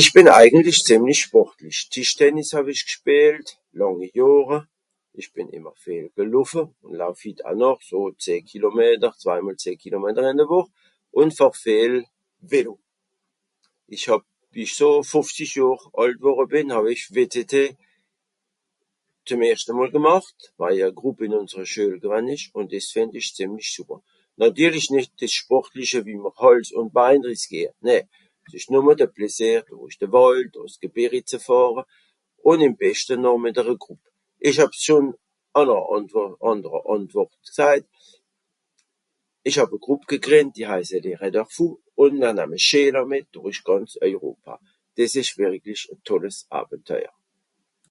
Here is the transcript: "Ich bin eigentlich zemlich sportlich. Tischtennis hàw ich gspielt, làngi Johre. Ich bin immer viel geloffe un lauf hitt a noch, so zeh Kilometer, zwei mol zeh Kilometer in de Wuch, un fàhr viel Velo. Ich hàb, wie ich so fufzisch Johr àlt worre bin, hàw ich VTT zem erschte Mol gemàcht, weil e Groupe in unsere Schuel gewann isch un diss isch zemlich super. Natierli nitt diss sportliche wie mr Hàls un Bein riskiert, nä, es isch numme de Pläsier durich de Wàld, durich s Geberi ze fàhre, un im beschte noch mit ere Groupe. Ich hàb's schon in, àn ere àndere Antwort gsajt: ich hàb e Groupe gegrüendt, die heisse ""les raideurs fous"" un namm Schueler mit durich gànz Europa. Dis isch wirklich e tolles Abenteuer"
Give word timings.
"Ich 0.00 0.08
bin 0.16 0.28
eigentlich 0.40 0.78
zemlich 0.90 1.20
sportlich. 1.26 1.76
Tischtennis 1.92 2.48
hàw 2.56 2.66
ich 2.74 2.82
gspielt, 2.90 3.48
làngi 3.80 4.08
Johre. 4.18 4.58
Ich 5.20 5.28
bin 5.36 5.48
immer 5.58 5.74
viel 5.84 6.06
geloffe 6.18 6.62
un 6.86 6.92
lauf 7.02 7.18
hitt 7.26 7.38
a 7.48 7.52
noch, 7.64 7.80
so 7.92 8.00
zeh 8.24 8.40
Kilometer, 8.50 9.10
zwei 9.22 9.38
mol 9.44 9.56
zeh 9.62 9.74
Kilometer 9.84 10.22
in 10.32 10.40
de 10.40 10.46
Wuch, 10.50 10.68
un 11.20 11.30
fàhr 11.38 11.54
viel 11.64 11.94
Velo. 12.50 12.74
Ich 13.96 14.04
hàb, 14.10 14.22
wie 14.54 14.64
ich 14.68 14.74
so 14.80 14.90
fufzisch 15.12 15.54
Johr 15.60 15.80
àlt 16.02 16.18
worre 16.24 16.46
bin, 16.54 16.68
hàw 16.74 16.84
ich 16.94 17.02
VTT 17.16 17.54
zem 19.26 19.40
erschte 19.50 19.72
Mol 19.78 19.90
gemàcht, 19.96 20.38
weil 20.60 20.78
e 20.84 20.88
Groupe 21.00 21.22
in 21.26 21.34
unsere 21.42 21.64
Schuel 21.72 21.94
gewann 22.04 22.32
isch 22.36 22.46
un 22.58 22.66
diss 22.72 22.88
isch 23.20 23.30
zemlich 23.38 23.68
super. 23.76 23.98
Natierli 24.40 24.82
nitt 24.94 25.12
diss 25.20 25.34
sportliche 25.40 25.98
wie 26.06 26.18
mr 26.24 26.32
Hàls 26.40 26.68
un 26.80 26.86
Bein 26.96 27.22
riskiert, 27.30 27.76
nä, 27.88 27.98
es 28.46 28.52
isch 28.58 28.70
numme 28.74 28.92
de 29.00 29.06
Pläsier 29.14 29.60
durich 29.70 29.98
de 30.02 30.06
Wàld, 30.16 30.48
durich 30.54 30.74
s 30.76 30.80
Geberi 30.82 31.20
ze 31.30 31.38
fàhre, 31.48 31.82
un 32.50 32.58
im 32.66 32.74
beschte 32.80 33.14
noch 33.24 33.38
mit 33.44 33.56
ere 33.62 33.76
Groupe. 33.82 34.06
Ich 34.48 34.56
hàb's 34.62 34.80
schon 34.86 35.06
in, 35.08 35.16
àn 35.60 35.68
ere 36.06 36.24
àndere 36.50 36.80
Antwort 36.94 37.32
gsajt: 37.46 37.86
ich 39.48 39.56
hàb 39.58 39.70
e 39.76 39.78
Groupe 39.84 40.06
gegrüendt, 40.12 40.54
die 40.56 40.68
heisse 40.72 40.98
""les 41.04 41.16
raideurs 41.20 41.52
fous"" 41.56 41.76
un 42.02 42.12
namm 42.22 42.52
Schueler 42.66 43.04
mit 43.12 43.26
durich 43.34 43.60
gànz 43.68 43.90
Europa. 44.08 44.54
Dis 44.96 45.12
isch 45.22 45.32
wirklich 45.40 45.82
e 45.92 45.94
tolles 46.08 46.36
Abenteuer" 46.60 47.14